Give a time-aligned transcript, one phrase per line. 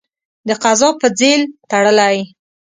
[0.47, 2.17] د قضا په ځېل تړلی.